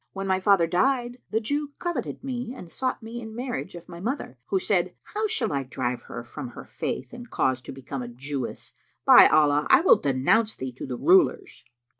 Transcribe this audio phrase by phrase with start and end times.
[0.13, 3.99] When my father died, the Jew coveted me and sought me in marriage of my
[3.99, 8.01] mother, who said, 'How shall I drive her from her Faith and cause to become
[8.01, 8.73] a Jewess?
[9.05, 11.63] By Allah, I will denounce thee to the rulers!'